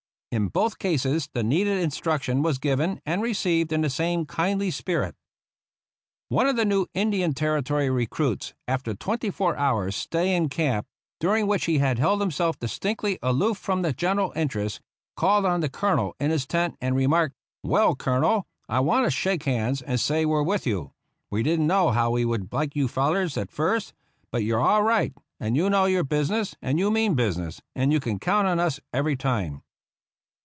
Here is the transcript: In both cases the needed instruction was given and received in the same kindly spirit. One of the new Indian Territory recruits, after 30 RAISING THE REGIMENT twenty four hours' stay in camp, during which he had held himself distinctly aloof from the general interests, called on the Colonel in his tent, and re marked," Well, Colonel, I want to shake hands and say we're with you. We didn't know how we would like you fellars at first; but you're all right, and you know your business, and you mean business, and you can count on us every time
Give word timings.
In 0.33 0.47
both 0.47 0.79
cases 0.79 1.27
the 1.33 1.43
needed 1.43 1.79
instruction 1.83 2.41
was 2.41 2.57
given 2.57 3.01
and 3.05 3.21
received 3.21 3.73
in 3.73 3.81
the 3.81 3.89
same 3.89 4.25
kindly 4.25 4.71
spirit. 4.71 5.13
One 6.29 6.47
of 6.47 6.55
the 6.55 6.63
new 6.63 6.87
Indian 6.93 7.33
Territory 7.33 7.89
recruits, 7.89 8.53
after 8.65 8.93
30 8.93 8.93
RAISING 8.93 8.93
THE 8.93 8.93
REGIMENT 8.93 8.99
twenty 9.01 9.31
four 9.35 9.57
hours' 9.57 9.95
stay 9.97 10.33
in 10.33 10.47
camp, 10.47 10.87
during 11.19 11.47
which 11.47 11.65
he 11.65 11.79
had 11.79 11.99
held 11.99 12.21
himself 12.21 12.57
distinctly 12.57 13.19
aloof 13.21 13.57
from 13.57 13.81
the 13.81 13.91
general 13.91 14.31
interests, 14.33 14.79
called 15.17 15.43
on 15.45 15.59
the 15.59 15.67
Colonel 15.67 16.15
in 16.17 16.31
his 16.31 16.47
tent, 16.47 16.77
and 16.79 16.95
re 16.95 17.07
marked," 17.07 17.35
Well, 17.63 17.93
Colonel, 17.97 18.47
I 18.69 18.79
want 18.79 19.05
to 19.07 19.11
shake 19.11 19.43
hands 19.43 19.81
and 19.81 19.99
say 19.99 20.23
we're 20.25 20.41
with 20.43 20.65
you. 20.65 20.93
We 21.29 21.43
didn't 21.43 21.67
know 21.67 21.89
how 21.91 22.09
we 22.11 22.23
would 22.23 22.53
like 22.53 22.73
you 22.73 22.87
fellars 22.87 23.35
at 23.35 23.51
first; 23.51 23.91
but 24.31 24.45
you're 24.45 24.61
all 24.61 24.83
right, 24.83 25.11
and 25.41 25.57
you 25.57 25.69
know 25.69 25.87
your 25.87 26.05
business, 26.05 26.55
and 26.61 26.79
you 26.79 26.89
mean 26.89 27.15
business, 27.15 27.61
and 27.75 27.91
you 27.91 27.99
can 27.99 28.17
count 28.17 28.47
on 28.47 28.61
us 28.61 28.79
every 28.93 29.17
time 29.17 29.63